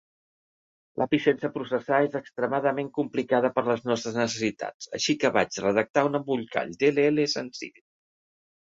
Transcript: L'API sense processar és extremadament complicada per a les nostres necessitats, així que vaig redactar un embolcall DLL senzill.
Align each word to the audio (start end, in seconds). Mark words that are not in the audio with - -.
L'API 1.01 1.19
sense 1.25 1.51
processar 1.57 1.99
és 2.07 2.17
extremadament 2.21 2.89
complicada 2.97 3.53
per 3.59 3.65
a 3.67 3.69
les 3.69 3.87
nostres 3.91 4.19
necessitats, 4.23 4.91
així 5.01 5.19
que 5.23 5.35
vaig 5.39 5.63
redactar 5.69 6.07
un 6.11 6.23
embolcall 6.23 6.77
DLL 6.83 7.27
senzill. 7.39 7.81